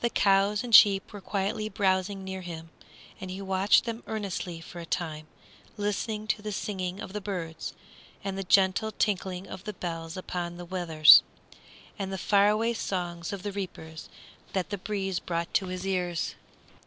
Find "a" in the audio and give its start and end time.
4.80-4.86